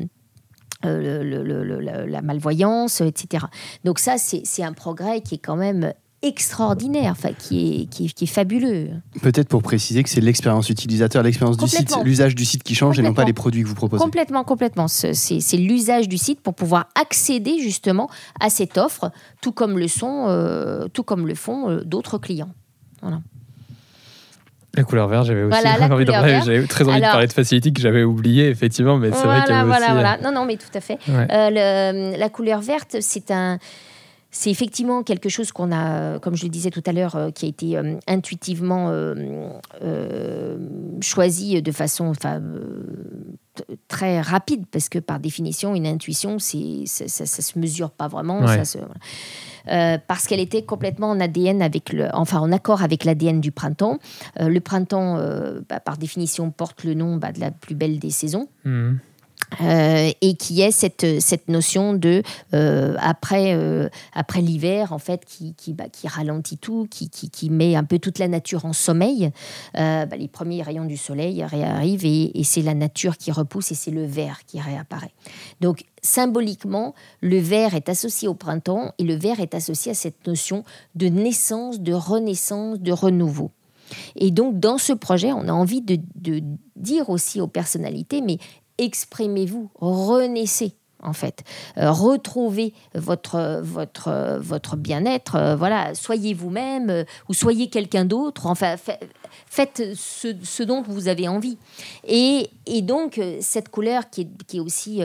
la 0.84 2.22
malvoyance, 2.22 3.00
etc. 3.00 3.46
Donc 3.84 3.98
ça, 3.98 4.16
c'est 4.18 4.62
un 4.62 4.72
progrès 4.72 5.20
qui 5.22 5.36
est 5.36 5.38
quand 5.38 5.56
même 5.56 5.92
extraordinaire, 6.20 7.12
enfin, 7.12 7.30
qui, 7.32 7.82
est, 7.82 7.86
qui, 7.86 8.24
est, 8.24 8.26
fabuleux. 8.26 8.90
Peut-être 9.22 9.48
pour 9.48 9.62
préciser 9.62 10.02
que 10.02 10.08
c'est 10.08 10.20
l'expérience 10.20 10.68
utilisateur, 10.68 11.22
l'expérience 11.22 11.56
du 11.56 11.68
site, 11.68 11.96
l'usage 12.02 12.34
du 12.34 12.44
site 12.44 12.64
qui 12.64 12.74
change 12.74 12.98
et 12.98 13.02
non 13.02 13.14
pas 13.14 13.24
les 13.24 13.32
produits 13.32 13.62
que 13.62 13.68
vous 13.68 13.76
proposez. 13.76 14.02
Complètement, 14.02 14.42
complètement. 14.44 14.88
C'est 14.88 15.56
l'usage 15.56 16.08
du 16.08 16.18
site 16.18 16.40
pour 16.40 16.54
pouvoir 16.54 16.88
accéder 17.00 17.60
justement 17.60 18.08
à 18.40 18.50
cette 18.50 18.78
offre, 18.78 19.12
tout 19.40 19.52
comme 19.52 19.78
le, 19.78 19.88
sont, 19.88 20.88
tout 20.92 21.02
comme 21.02 21.26
le 21.26 21.34
font 21.34 21.82
d'autres 21.84 22.18
clients. 22.18 22.50
Voilà. 23.02 23.20
La 24.74 24.84
couleur 24.84 25.08
verte, 25.08 25.26
j'avais 25.26 25.42
aussi 25.42 25.66
envie 25.90 26.04
de 26.04 26.10
parler, 26.12 26.40
j'avais 26.44 26.66
très 26.66 26.88
envie 26.88 27.00
de 27.00 27.04
parler 27.04 27.26
de 27.26 27.32
Facility 27.32 27.72
que 27.72 27.80
j'avais 27.80 28.04
oublié 28.04 28.48
effectivement, 28.48 28.96
mais 28.96 29.10
c'est 29.10 29.24
vrai 29.24 29.42
qu'il 29.44 29.56
y 29.56 29.64
voilà, 29.64 29.86
aussi. 29.86 29.92
Voilà. 29.92 30.14
Euh, 30.14 30.22
non, 30.22 30.32
non, 30.32 30.44
mais 30.44 30.56
tout 30.56 30.70
à 30.72 30.80
fait. 30.80 30.98
Euh, 31.08 32.16
la 32.16 32.28
couleur 32.28 32.60
verte, 32.60 32.96
c'est 33.00 33.30
un, 33.30 33.58
c'est 34.30 34.50
effectivement 34.50 35.02
quelque 35.02 35.28
chose 35.28 35.50
qu'on 35.50 35.72
a, 35.72 36.20
comme 36.20 36.36
je 36.36 36.44
le 36.44 36.50
disais 36.50 36.70
tout 36.70 36.82
à 36.86 36.92
l'heure, 36.92 37.16
euh, 37.16 37.30
qui 37.30 37.46
a 37.46 37.48
été 37.48 37.76
intuitivement 38.06 38.92
choisi 41.00 41.60
de 41.60 41.72
façon, 41.72 42.12
très 43.88 44.20
rapide 44.20 44.64
parce 44.70 44.88
que 44.88 44.98
par 44.98 45.20
définition, 45.20 45.74
une 45.74 45.86
intuition, 45.86 46.38
c'est, 46.38 46.84
ça, 46.86 47.26
se 47.26 47.58
mesure 47.58 47.90
pas 47.90 48.08
vraiment. 48.08 48.46
Ça 48.46 48.64
se, 48.64 48.78
euh, 49.70 49.98
parce 50.06 50.26
qu'elle 50.26 50.40
était 50.40 50.62
complètement 50.62 51.10
en 51.10 51.20
ADN 51.20 51.62
avec 51.62 51.92
le, 51.92 52.08
enfin 52.12 52.40
en 52.40 52.52
accord 52.52 52.82
avec 52.82 53.04
l'ADN 53.04 53.40
du 53.40 53.52
printemps. 53.52 53.98
Euh, 54.40 54.48
le 54.48 54.60
printemps, 54.60 55.16
euh, 55.18 55.60
bah, 55.68 55.80
par 55.80 55.98
définition, 55.98 56.50
porte 56.50 56.84
le 56.84 56.94
nom 56.94 57.16
bah, 57.16 57.32
de 57.32 57.40
la 57.40 57.50
plus 57.50 57.74
belle 57.74 57.98
des 57.98 58.10
saisons. 58.10 58.48
Mmh. 58.64 58.94
Euh, 59.62 60.10
et 60.20 60.34
qui 60.34 60.60
est 60.60 60.70
cette, 60.70 61.20
cette 61.20 61.48
notion 61.48 61.94
de 61.94 62.22
euh, 62.54 62.96
après, 63.00 63.54
euh, 63.54 63.88
après 64.12 64.42
l'hiver 64.42 64.92
en 64.92 64.98
fait 64.98 65.24
qui, 65.24 65.54
qui, 65.54 65.72
bah, 65.72 65.88
qui 65.90 66.06
ralentit 66.06 66.58
tout, 66.58 66.86
qui, 66.90 67.08
qui, 67.08 67.30
qui, 67.30 67.48
met 67.48 67.74
un 67.74 67.84
peu 67.84 67.98
toute 67.98 68.18
la 68.18 68.28
nature 68.28 68.66
en 68.66 68.72
sommeil. 68.72 69.30
Bah, 69.74 70.06
les 70.16 70.28
premiers 70.28 70.62
rayons 70.62 70.84
du 70.84 70.96
soleil 70.96 71.42
réarrivent 71.44 72.04
et, 72.04 72.42
c'est 72.44 72.62
la 72.62 72.74
nature 72.74 73.16
qui 73.16 73.32
repousse 73.32 73.72
et 73.72 73.74
c'est 73.74 73.90
le 73.90 74.04
vert 74.04 74.40
qui 74.46 74.60
réapparaît. 74.60 75.12
Donc 75.60 75.84
symboliquement, 76.02 76.94
le 77.20 77.38
vert 77.38 77.74
est 77.74 77.88
associé 77.88 78.28
au 78.28 78.34
printemps 78.34 78.92
et 78.98 79.04
le 79.04 79.14
vert 79.14 79.40
est 79.40 79.54
associé 79.54 79.92
à 79.92 79.94
cette 79.94 80.26
notion 80.26 80.64
de 80.94 81.06
naissance, 81.08 81.80
de 81.80 81.92
renaissance, 81.92 82.80
de 82.80 82.92
renouveau. 82.92 83.50
Et 84.16 84.30
donc, 84.30 84.60
dans 84.60 84.76
ce 84.76 84.92
projet, 84.92 85.32
on 85.32 85.48
a 85.48 85.52
envie 85.52 85.80
de 85.80 85.98
dire 86.76 87.08
aussi 87.08 87.40
aux 87.40 87.46
personnalités, 87.46 88.20
mais 88.20 88.38
exprimez-vous, 88.78 89.70
renaissez 89.74 90.77
en 91.02 91.12
fait. 91.12 91.42
Euh, 91.76 91.90
retrouvez 91.92 92.72
votre, 92.94 93.60
votre, 93.62 94.38
votre 94.40 94.76
bien-être. 94.76 95.36
Euh, 95.36 95.56
voilà, 95.56 95.94
soyez 95.94 96.34
vous-même 96.34 96.90
euh, 96.90 97.04
ou 97.28 97.34
soyez 97.34 97.68
quelqu'un 97.68 98.04
d'autre. 98.04 98.46
Enfin, 98.46 98.76
faites 99.46 99.82
ce, 99.94 100.62
dont 100.62 100.82
vous 100.82 101.08
avez 101.08 101.28
envie. 101.28 101.58
Et, 102.06 102.50
et 102.66 102.82
donc, 102.82 103.18
euh, 103.18 103.38
cette 103.40 103.68
couleur 103.68 104.10
qui 104.10 104.22
est, 104.22 104.42
qui 104.46 104.58
est 104.58 104.60
aussi 104.60 105.02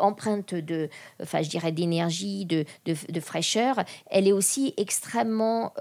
empreinte 0.00 0.54
de, 0.54 0.88
enfin, 1.22 1.42
je 1.42 1.48
dirais, 1.48 1.72
d'énergie, 1.72 2.44
de, 2.44 2.64
de, 2.84 3.20
fraîcheur, 3.20 3.76
elle 4.10 4.28
est 4.28 4.32
aussi 4.32 4.74
extrêmement. 4.76 5.72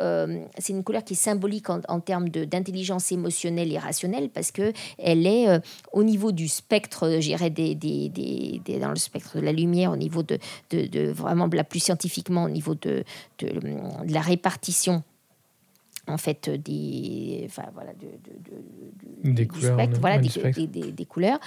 c'est 0.57 0.73
une 0.73 0.83
couleur 0.83 1.03
qui 1.03 1.13
est 1.13 1.17
symbolique 1.17 1.69
en, 1.69 1.81
en 1.87 1.99
termes 1.99 2.29
d'intelligence 2.29 3.11
émotionnelle 3.11 3.71
et 3.71 3.77
rationnelle 3.77 4.29
parce 4.29 4.51
que 4.51 4.71
elle 4.97 5.25
est 5.27 5.47
au 5.91 6.03
niveau 6.03 6.31
du 6.31 6.47
spectre, 6.47 7.09
je 7.15 7.27
dirais, 7.27 7.49
des, 7.49 7.75
des, 7.75 8.09
des, 8.09 8.79
dans 8.79 8.89
le 8.89 8.95
spectre 8.95 9.40
la 9.41 9.51
lumière, 9.51 9.91
au 9.91 9.97
niveau 9.97 10.23
de, 10.23 10.39
de, 10.71 11.11
vraiment 11.11 11.49
la 11.51 11.63
plus 11.63 11.79
scientifiquement, 11.79 12.43
au 12.45 12.49
niveau 12.49 12.75
de, 12.75 13.03
de 13.39 13.59
la 14.07 14.21
répartition 14.21 15.03
en 16.07 16.17
fait 16.17 16.49
des, 16.49 17.43
enfin, 17.45 17.63
voilà, 17.73 17.91
des 19.23 19.47
couleurs, 19.47 19.73
spectre, 19.73 19.99
voilà, 19.99 20.17
des, 20.17 20.91
des, 20.91 21.05
couleurs. 21.05 21.39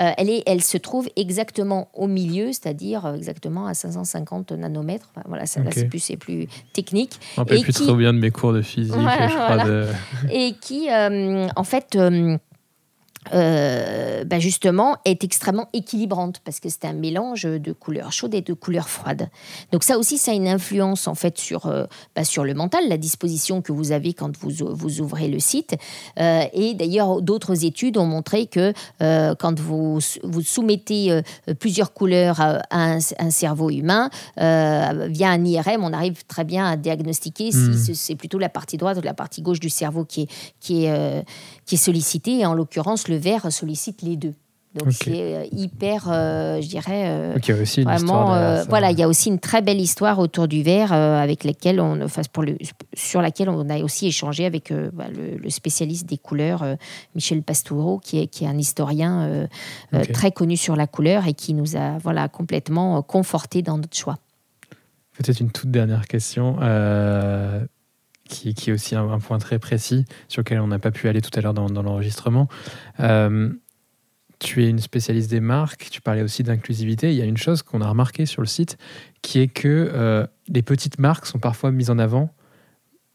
Euh, 0.00 0.10
elle, 0.16 0.30
est, 0.30 0.42
elle 0.46 0.62
se 0.62 0.76
trouve 0.76 1.08
exactement 1.16 1.88
au 1.94 2.06
milieu, 2.06 2.48
c'est-à-dire 2.48 3.06
euh, 3.06 3.14
exactement 3.14 3.66
à 3.66 3.74
550 3.74 4.52
nanomètres. 4.52 5.10
voilà, 5.26 5.46
ça, 5.46 5.60
c'est 5.70 5.88
plus, 5.88 5.98
c'est 5.98 6.16
plus 6.16 6.46
technique. 6.72 7.18
Je 7.36 7.40
ne 7.40 7.62
plus 7.62 7.72
trop 7.72 7.94
bien 7.94 8.12
de 8.12 8.18
mes 8.18 8.30
cours 8.30 8.52
de 8.52 8.62
physique. 8.62 8.94
je 8.94 9.34
crois 9.34 9.64
de... 9.64 9.86
Et 10.30 10.54
qui, 10.60 10.90
euh, 10.90 11.48
en 11.56 11.64
fait, 11.64 11.96
euh, 11.96 12.36
bah, 13.30 14.38
justement, 14.38 14.96
est 15.04 15.24
extrêmement 15.24 15.68
équilibrante 15.72 16.40
parce 16.44 16.60
que 16.60 16.68
c'est 16.68 16.84
un 16.84 16.92
mélange 16.92 17.42
de 17.44 17.72
couleurs 17.72 18.12
chaudes 18.12 18.34
et 18.34 18.42
de 18.42 18.52
couleurs 18.52 18.88
froides. 18.88 19.28
Donc 19.70 19.84
ça 19.84 19.98
aussi, 19.98 20.18
ça 20.18 20.32
a 20.32 20.34
une 20.34 20.48
influence 20.48 21.06
en 21.06 21.14
fait 21.14 21.38
sur, 21.38 21.66
euh, 21.66 21.84
bah, 22.14 22.24
sur 22.24 22.44
le 22.44 22.54
mental, 22.54 22.88
la 22.88 22.96
disposition 22.96 23.62
que 23.62 23.72
vous 23.72 23.92
avez 23.92 24.12
quand 24.12 24.36
vous, 24.38 24.50
vous 24.74 25.00
ouvrez 25.00 25.28
le 25.28 25.38
site. 25.38 25.76
Euh, 26.18 26.44
et 26.52 26.74
d'ailleurs, 26.74 27.22
d'autres 27.22 27.64
études 27.64 27.96
ont 27.96 28.06
montré 28.06 28.46
que 28.46 28.72
quand 28.98 29.58
vous, 29.58 29.98
vous 30.22 30.42
soumettez 30.42 31.20
plusieurs 31.58 31.92
couleurs 31.92 32.40
à, 32.40 32.62
un, 32.70 33.00
cerveau 33.30 33.70
humain, 33.70 34.10
via 34.36 35.30
un 35.30 35.44
IRM, 35.44 35.84
on 35.84 35.92
arrive 35.92 36.24
très 36.26 36.44
bien 36.44 36.66
à 36.66 36.76
diagnostiquer 36.76 37.50
si 37.52 37.58
hmm. 37.58 37.94
c'est 37.94 38.16
plutôt 38.16 38.38
la 38.38 38.48
partie 38.48 38.76
droite 38.76 38.98
ou 38.98 39.02
la 39.02 39.14
partie 39.14 39.42
gauche 39.42 39.60
du 39.60 39.70
cerveau 39.70 40.04
qui 40.04 40.22
est, 40.22 40.28
qui 40.60 40.84
est, 40.84 41.24
qui 41.66 41.74
est 41.74 41.78
sollicitée. 41.78 42.38
Et 42.38 42.46
en 42.46 42.54
l'occurrence, 42.54 43.08
le 43.12 43.18
vert 43.18 43.52
sollicite 43.52 44.02
les 44.02 44.16
deux. 44.16 44.34
Donc 44.74 44.90
c'est 44.90 45.10
euh, 45.10 45.44
hyper, 45.52 46.06
euh, 46.08 46.62
je 46.62 46.66
dirais, 46.66 47.04
euh, 47.06 47.60
aussi 47.60 47.82
vraiment. 47.82 48.62
voilà, 48.70 48.90
il 48.90 48.98
y 48.98 49.02
a 49.02 49.08
aussi 49.08 49.28
une 49.28 49.38
très 49.38 49.60
belle 49.60 49.80
histoire 49.80 50.18
autour 50.18 50.48
du 50.48 50.62
verre 50.62 50.92
avec 50.92 51.44
laquelle 51.44 51.78
on, 51.78 52.00
enfin, 52.00 52.22
pour 52.32 52.42
le, 52.42 52.56
sur 52.94 53.20
laquelle 53.20 53.50
on 53.50 53.68
a 53.68 53.80
aussi 53.80 54.06
échangé 54.06 54.46
avec 54.46 54.72
bah, 54.94 55.04
le, 55.14 55.50
spécialiste 55.50 56.06
des 56.06 56.16
couleurs, 56.16 56.64
Michel 57.14 57.42
Pastoureau, 57.42 57.98
qui 57.98 58.20
est, 58.20 58.26
qui 58.28 58.44
est 58.44 58.48
un 58.48 58.56
historien 58.56 59.46
très 60.14 60.32
connu 60.32 60.56
sur 60.56 60.74
la 60.74 60.86
couleur 60.86 61.26
et 61.26 61.34
qui 61.34 61.52
nous 61.52 61.76
a 61.76 61.98
voilà 61.98 62.28
complètement 62.28 63.02
conforté 63.02 63.60
dans 63.60 63.76
notre 63.76 63.96
choix. 63.96 64.16
Peut-être 65.18 65.40
une 65.40 65.50
toute 65.50 65.70
dernière 65.70 66.08
question 66.08 66.56
qui, 68.32 68.70
est 68.70 68.72
aussi 68.72 68.94
un, 68.94 69.18
point 69.18 69.38
très 69.38 69.58
précis 69.58 70.04
sur 70.28 70.40
lequel 70.40 70.60
on 70.60 70.66
n'a 70.66 70.78
pas 70.78 70.90
pu 70.90 71.08
aller 71.08 71.20
tout 71.20 71.30
à 71.38 71.42
l'heure 71.42 71.54
dans, 71.54 71.68
l'enregistrement. 71.82 72.48
Euh, 73.00 73.50
tu 74.38 74.64
es 74.64 74.68
une 74.68 74.80
spécialiste 74.80 75.30
des 75.30 75.40
marques, 75.40 75.88
tu 75.90 76.00
parlais 76.00 76.22
aussi 76.22 76.42
d'inclusivité. 76.42 77.12
Il 77.12 77.18
y 77.18 77.22
a 77.22 77.26
une 77.26 77.36
chose 77.36 77.62
qu'on 77.62 77.80
a 77.80 77.88
remarqué 77.88 78.26
sur 78.26 78.42
le 78.42 78.48
site 78.48 78.76
qui 79.20 79.38
est 79.38 79.48
que 79.48 79.90
euh, 79.94 80.26
les 80.48 80.62
petites 80.62 80.98
marques 80.98 81.26
sont 81.26 81.38
parfois 81.38 81.70
mises 81.70 81.90
en 81.90 81.98
avant 81.98 82.30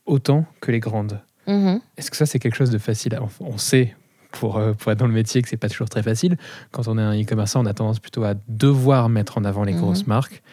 autant 0.06 0.46
que 0.62 0.72
les 0.72 0.80
grandes. 0.80 1.20
Mm-hmm. 1.48 1.82
Est-ce 1.98 2.12
que 2.12 2.18
ça, 2.18 2.26
c'est 2.26 2.40
quelque 2.40 2.56
chose 2.56 2.70
de 2.70 2.78
facile 2.78 3.20
On 3.42 3.58
sait, 3.58 3.96
pour, 4.32 4.58
euh, 4.58 4.74
pour 4.74 4.92
être 4.92 5.00
dans 5.00 5.08
le 5.08 5.14
métier, 5.14 5.42
que 5.42 5.50
c'est 5.50 5.58
pas 5.58 5.70
toujours 5.70 5.90
très 5.90 6.04
facile. 6.04 6.38
Quand 6.72 6.88
on 6.88 6.98
est 6.98 7.02
un 7.02 7.20
e-commerçant, 7.20 7.62
on 7.62 7.66
a 7.66 7.74
tendance 7.74 8.00
plutôt 8.00 8.24
à 8.24 8.36
devoir 8.48 9.10
mettre 9.10 9.38
en 9.38 9.44
avant 9.44 9.64
les 9.64 9.74
mm-hmm. 9.74 9.80
grosses 9.80 10.08
marques, 10.08 10.44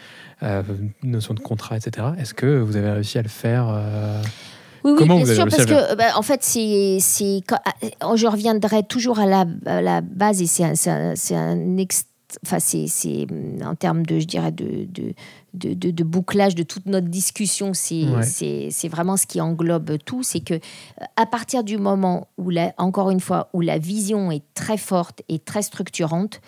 notion 1.03 1.33
de 1.33 1.41
contrat, 1.41 1.77
etc. 1.77 2.09
Est-ce 2.19 2.35
que 2.35 2.59
vous 2.59 2.77
avez 2.77 2.91
réussi 2.91 3.17
à 3.17 3.23
le 3.23 3.29
faire 3.29 3.67
oui, 4.85 4.93
oui 4.99 5.07
bien 5.07 5.27
sûr, 5.27 5.47
parce 5.49 5.67
que, 5.67 5.95
bah, 5.95 6.13
en 6.17 6.23
fait, 6.23 6.43
c'est, 6.43 6.99
c'est, 7.01 7.41
ah, 7.51 8.17
je 8.17 8.27
reviendrai 8.27 8.83
toujours 8.83 9.19
à 9.19 9.27
la, 9.27 9.47
la 9.65 10.01
base, 10.03 10.43
et 10.43 10.47
c'est 10.47 10.65
un, 10.65 10.75
c'est 10.75 11.35
un, 11.35 11.57
enfin, 12.45 12.59
c'est, 12.59 12.87
c'est 12.87 13.27
en 13.65 13.75
termes 13.75 14.05
de, 14.05 14.19
je 14.19 14.27
dirais, 14.27 14.53
de, 14.53 14.87
de, 14.87 15.15
de, 15.55 15.91
de, 15.91 16.05
bouclage 16.05 16.55
de 16.55 16.63
toute 16.63 16.87
notre 16.87 17.09
discussion, 17.09 17.73
c'est, 17.75 18.05
c'est, 18.23 18.69
c'est 18.71 18.89
vraiment 18.89 19.17
ce 19.17 19.27
qui 19.27 19.41
englobe 19.41 19.99
tout. 20.05 20.23
C'est 20.23 20.41
que 20.41 20.61
à 21.17 21.27
partir 21.27 21.65
du 21.65 21.79
moment 21.79 22.29
où, 22.37 22.51
la, 22.51 22.75
encore 22.79 23.11
une 23.11 23.21
fois, 23.21 23.49
où 23.53 23.61
la 23.61 23.79
vision 23.79 24.31
est 24.31 24.45
très 24.55 24.77
forte 24.77 25.23
et 25.29 25.39
très 25.39 25.63
structurante, 25.63 26.41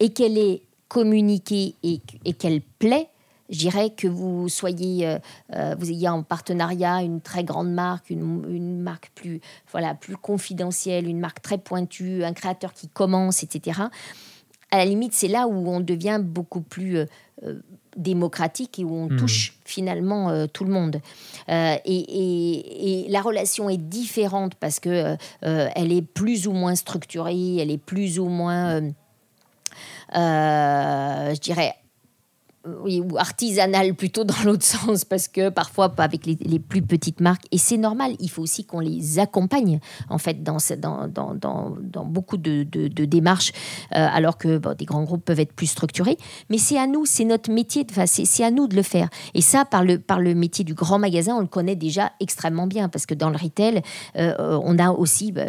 et 0.00 0.10
qu'elle 0.10 0.38
est 0.38 0.62
communiquée 0.88 1.74
et, 1.82 2.00
et 2.24 2.32
qu'elle 2.32 2.60
plaît, 2.60 3.08
je 3.50 3.58
dirais 3.58 3.90
que 3.90 4.08
vous 4.08 4.48
soyez, 4.48 5.06
euh, 5.06 5.18
euh, 5.54 5.74
vous 5.78 5.90
ayez 5.90 6.08
en 6.08 6.22
partenariat 6.22 7.02
une 7.02 7.20
très 7.20 7.44
grande 7.44 7.72
marque, 7.72 8.10
une, 8.10 8.80
marque 8.80 9.10
plus, 9.14 9.40
voilà, 9.70 9.94
plus 9.94 10.16
confidentielle, 10.16 11.06
une 11.06 11.20
marque 11.20 11.42
très 11.42 11.58
pointue, 11.58 12.24
un 12.24 12.32
créateur 12.32 12.72
qui 12.72 12.88
commence, 12.88 13.42
etc. 13.42 13.82
À 14.70 14.78
la 14.78 14.84
limite, 14.86 15.12
c'est 15.12 15.28
là 15.28 15.46
où 15.46 15.68
on 15.68 15.80
devient 15.80 16.20
beaucoup 16.22 16.62
plus 16.62 16.96
euh, 16.96 17.06
démocratique 17.96 18.78
et 18.78 18.84
où 18.84 18.94
on 18.94 19.08
hmm. 19.08 19.16
touche 19.16 19.58
finalement 19.64 20.48
tout 20.48 20.64
le 20.64 20.72
monde. 20.72 21.00
Et, 21.48 23.06
la 23.08 23.20
relation 23.20 23.68
est 23.70 23.76
différente 23.76 24.54
parce 24.56 24.80
que 24.80 25.16
elle 25.42 25.92
est 25.92 26.02
plus 26.02 26.48
ou 26.48 26.52
moins 26.52 26.74
structurée, 26.74 27.58
elle 27.58 27.70
est 27.70 27.78
plus 27.78 28.18
ou 28.18 28.26
moins, 28.26 28.80
je 30.12 31.38
dirais, 31.38 31.74
oui, 32.82 33.00
ou 33.00 33.18
artisanal 33.18 33.94
plutôt 33.94 34.24
dans 34.24 34.34
l'autre 34.44 34.62
sens, 34.64 35.04
parce 35.04 35.28
que 35.28 35.50
parfois 35.50 35.90
pas 35.90 36.04
avec 36.04 36.26
les, 36.26 36.58
plus 36.58 36.82
petites 36.82 37.20
marques, 37.20 37.44
et 37.52 37.58
c'est 37.58 37.76
normal, 37.76 38.14
il 38.20 38.30
faut 38.30 38.42
aussi 38.42 38.64
qu'on 38.64 38.80
les 38.80 39.18
accompagne 39.18 39.80
en 40.08 40.18
fait 40.18 40.42
dans, 40.42 40.58
dans, 40.78 41.06
dans, 41.08 41.34
dans, 41.34 42.04
beaucoup 42.04 42.36
de, 42.36 42.62
de, 42.62 43.04
démarches, 43.04 43.52
euh, 43.94 44.06
alors 44.10 44.38
que 44.38 44.60
des 44.74 44.84
grands 44.84 45.04
groupes 45.04 45.24
peuvent 45.24 45.40
être 45.40 45.52
plus 45.52 45.66
structurés, 45.66 46.16
mais 46.48 46.58
c'est 46.58 46.78
à 46.78 46.86
nous, 46.86 47.04
c'est 47.06 47.24
notre 47.24 47.50
métier, 47.50 47.86
enfin, 47.90 48.06
c'est 48.06 48.44
à 48.44 48.50
nous 48.50 48.66
de 48.66 48.76
le 48.76 48.82
faire. 48.82 49.08
Et 49.34 49.40
ça, 49.40 49.64
par 49.64 49.84
le, 49.84 49.98
par 49.98 50.20
le 50.20 50.34
métier 50.34 50.64
du 50.64 50.74
grand 50.74 50.98
magasin, 50.98 51.36
on 51.36 51.40
le 51.40 51.46
connaît 51.46 51.76
déjà 51.76 52.12
extrêmement 52.20 52.66
bien, 52.66 52.88
parce 52.88 53.06
que 53.06 53.14
dans 53.14 53.30
le 53.30 53.36
retail, 53.36 53.82
euh, 54.16 54.58
on 54.62 54.78
a 54.78 54.90
aussi, 54.90 55.32
bah, 55.32 55.42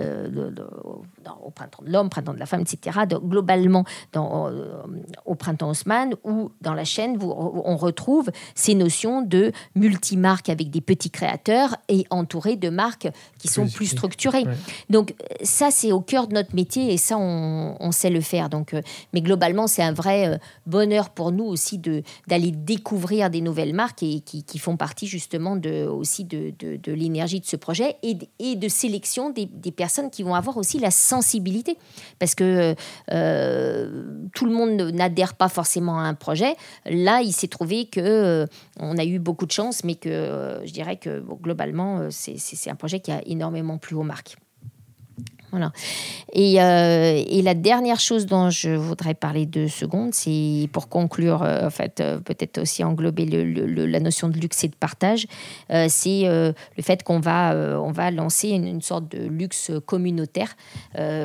au 1.43 1.49
printemps 1.49 1.83
de 1.83 1.91
l'homme, 1.91 2.09
printemps 2.09 2.33
de 2.33 2.39
la 2.39 2.45
femme, 2.45 2.61
etc., 2.61 2.99
globalement 3.21 3.85
dans, 4.13 4.49
euh, 4.49 4.81
au 5.25 5.35
printemps 5.35 5.69
Haussmann 5.69 6.15
ou 6.23 6.51
dans 6.61 6.73
la 6.73 6.83
chaîne, 6.83 7.17
vous, 7.17 7.31
on 7.31 7.75
retrouve 7.77 8.29
ces 8.53 8.75
notions 8.75 9.21
de 9.21 9.51
multimarque 9.75 10.49
avec 10.49 10.69
des 10.69 10.81
petits 10.81 11.09
créateurs 11.09 11.75
et 11.89 12.05
entourés 12.09 12.55
de 12.55 12.69
marques 12.69 13.07
qui 13.37 13.47
sont 13.47 13.67
plus 13.67 13.87
structurées. 13.87 14.45
Donc 14.89 15.13
ça, 15.43 15.71
c'est 15.71 15.91
au 15.91 16.01
cœur 16.01 16.27
de 16.27 16.33
notre 16.33 16.55
métier 16.55 16.93
et 16.93 16.97
ça, 16.97 17.17
on, 17.17 17.91
sait 17.91 18.09
le 18.09 18.21
faire. 18.21 18.49
Donc, 18.49 18.73
euh, 18.73 18.81
mais 19.13 19.21
globalement, 19.21 19.67
c'est 19.67 19.83
un 19.83 19.93
vrai 19.93 20.27
euh, 20.27 20.37
bonheur 20.65 21.09
pour 21.09 21.31
nous 21.31 21.45
aussi 21.45 21.79
d'aller 22.27 22.51
découvrir 22.51 23.29
des 23.29 23.41
nouvelles 23.41 23.73
marques 23.73 24.03
et 24.03 24.19
qui, 24.19 24.43
font 24.59 24.77
partie 24.77 25.05
justement 25.05 25.55
de, 25.55 25.85
aussi 25.85 26.23
de, 26.23 26.53
de, 26.59 26.91
l'énergie 26.91 27.39
de 27.39 27.45
ce 27.45 27.55
projet 27.55 27.97
et, 28.03 28.17
et 28.39 28.55
de 28.55 28.67
sélection 28.67 29.29
des, 29.29 29.45
des, 29.45 29.71
personnes 29.71 30.09
qui 30.09 30.23
vont 30.23 30.33
avoir 30.33 30.57
aussi 30.57 30.79
la 30.79 30.91
sensibilité. 30.91 31.14
Parce 32.19 32.35
que 32.35 32.75
euh, 33.11 34.03
tout 34.33 34.45
le 34.45 34.51
monde 34.51 34.81
n'adhère 34.93 35.35
pas 35.35 35.49
forcément 35.49 35.99
à 35.99 36.03
un 36.03 36.13
projet. 36.13 36.55
Là, 36.85 37.21
il 37.21 37.33
s'est 37.33 37.47
trouvé 37.47 37.85
que 37.85 38.47
on 38.79 38.97
a 38.97 39.05
eu 39.05 39.19
beaucoup 39.19 39.45
de 39.45 39.51
chance, 39.51 39.83
mais 39.83 39.95
que 39.95 40.61
je 40.65 40.71
dirais 40.71 40.97
que 40.97 41.23
globalement, 41.41 42.07
c'est 42.09 42.69
un 42.69 42.75
projet 42.75 42.99
qui 42.99 43.11
a 43.11 43.21
énormément 43.25 43.77
plu 43.77 43.95
aux 43.95 44.03
marques. 44.03 44.37
Euh, 45.57 47.23
et, 47.27 47.41
la 47.41 47.53
dernière 47.53 47.99
chose 47.99 48.25
dont 48.25 48.49
je 48.49 48.71
voudrais 48.71 49.13
parler 49.13 49.45
deux 49.45 49.67
secondes, 49.67 50.13
c'est 50.13 50.69
pour 50.71 50.89
conclure, 50.89 51.43
euh, 51.43 51.67
en 51.67 51.69
fait, 51.69 51.99
euh, 51.99 52.19
peut-être 52.19 52.57
aussi 52.59 52.83
englober 52.83 53.25
la 53.25 53.99
notion 53.99 54.29
de 54.29 54.37
luxe 54.37 54.63
et 54.63 54.67
de 54.67 54.75
partage, 54.75 55.27
c'est 55.87 56.23
le 56.25 56.83
fait 56.83 57.03
qu'on 57.03 57.19
va, 57.19 57.53
va 57.91 58.11
lancer 58.11 58.49
une, 58.49 58.67
une, 58.67 58.81
sorte 58.81 59.09
de 59.09 59.27
luxe 59.27 59.71
communautaire 59.85 60.55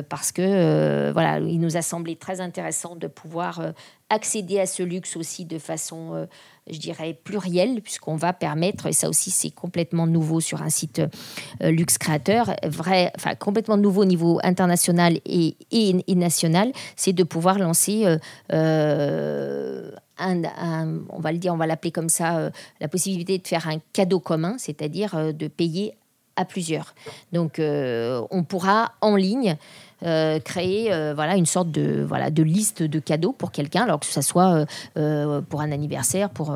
parce 0.09 0.31
que, 0.31 1.11
voilà, 1.11 1.39
il 1.39 1.59
nous 1.59 1.77
a 1.77 1.81
semblé 1.81 2.15
très 2.15 2.41
intéressant 2.41 2.95
de 2.95 3.07
pouvoir 3.07 3.61
accéder 4.11 4.59
à 4.59 4.65
ce 4.65 4.83
luxe 4.83 5.15
aussi 5.15 5.45
de 5.45 5.57
façon 5.57 6.27
je 6.69 6.77
dirais, 6.77 7.17
pluriel, 7.23 7.81
puisqu'on 7.81 8.15
va 8.15 8.33
permettre, 8.33 8.87
et 8.87 8.93
ça 8.93 9.09
aussi 9.09 9.31
c'est 9.31 9.49
complètement 9.49 10.07
nouveau 10.07 10.39
sur 10.39 10.61
un 10.61 10.69
site 10.69 11.01
euh, 11.61 11.71
Luxe 11.71 11.97
Créateur, 11.97 12.55
vrai, 12.63 13.11
enfin 13.15 13.35
complètement 13.35 13.77
nouveau 13.77 14.03
au 14.03 14.05
niveau 14.05 14.39
international 14.43 15.19
et, 15.25 15.55
et, 15.71 16.15
national, 16.15 16.71
c'est 16.95 17.13
de 17.13 17.23
pouvoir 17.23 17.57
lancer 17.57 18.05
euh, 18.05 18.17
euh, 18.53 19.91
on 20.19 21.19
va 21.19 21.31
le 21.31 21.39
dire, 21.39 21.53
on 21.53 21.57
va 21.57 21.65
l'appeler 21.65 21.91
comme 21.91 22.09
ça, 22.09 22.51
la 22.79 22.87
possibilité 22.87 23.39
de 23.39 23.47
faire 23.47 23.67
un 23.67 23.79
cadeau 23.91 24.19
commun, 24.19 24.55
c'est-à-dire 24.59 25.33
de 25.33 25.47
payer 25.47 25.95
à 26.35 26.45
plusieurs. 26.45 26.93
Donc 27.33 27.59
on 27.59 28.43
pourra 28.43 28.91
en 29.01 29.15
ligne 29.15 29.57
euh, 30.03 30.39
créer 30.39 30.91
euh, 30.91 31.13
voilà, 31.13 31.35
une 31.35 31.45
sorte 31.45 31.71
de, 31.71 32.03
voilà, 32.07 32.29
de 32.29 32.43
liste 32.43 32.83
de 32.83 32.99
cadeaux 32.99 33.33
pour 33.33 33.51
quelqu'un, 33.51 33.83
alors 33.83 33.99
que 33.99 34.05
ce 34.05 34.21
soit 34.21 34.65
euh, 34.97 35.41
pour 35.41 35.61
un 35.61 35.71
anniversaire, 35.71 36.29
pour 36.29 36.55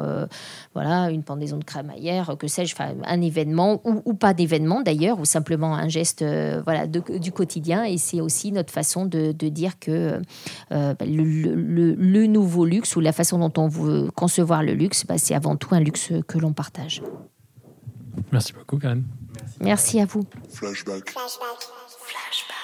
voilà, 0.73 1.09
une 1.09 1.23
pendaison 1.23 1.57
de 1.57 1.63
crémaillère, 1.63 2.35
que 2.39 2.47
sais-je, 2.47 2.75
un 2.79 3.21
événement 3.21 3.81
ou, 3.83 4.13
pas 4.13 4.33
d'événement 4.33 4.81
d'ailleurs, 4.81 5.19
ou 5.19 5.25
simplement 5.25 5.75
un 5.75 5.87
geste 5.87 6.23
voilà, 6.63 6.87
du 6.87 7.31
quotidien. 7.31 7.83
Et 7.83 7.97
c'est 7.97 8.21
aussi 8.21 8.51
notre 8.51 8.71
façon 8.71 9.05
de, 9.05 9.31
de 9.31 9.49
dire 9.49 9.79
que 9.79 10.21
le, 10.71 11.95
le, 11.95 12.25
nouveau 12.27 12.65
luxe 12.65 12.95
ou 12.95 12.99
la 12.99 13.11
façon 13.11 13.37
dont 13.37 13.61
on 13.61 13.67
veut 13.67 14.09
concevoir 14.15 14.63
le 14.63 14.73
luxe, 14.73 15.05
bah, 15.05 15.17
c'est 15.17 15.35
avant 15.35 15.55
tout 15.55 15.73
un 15.75 15.79
luxe 15.79 16.11
que 16.27 16.37
l'on 16.37 16.53
partage. 16.53 17.01
Merci 18.31 18.53
beaucoup, 18.53 18.77
Karen. 18.77 19.03
Merci 19.59 19.99
à 19.99 20.05
vous. 20.05 20.23
Flashback. 20.49 21.09
Flashback. 21.09 21.59
Flashback. 21.99 22.54